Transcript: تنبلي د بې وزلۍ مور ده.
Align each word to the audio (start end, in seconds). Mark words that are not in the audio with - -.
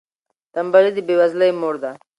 تنبلي 0.53 0.91
د 0.93 0.99
بې 1.07 1.15
وزلۍ 1.19 1.51
مور 1.59 1.75
ده. 1.83 1.91